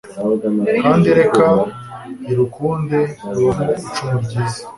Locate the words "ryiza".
4.25-4.61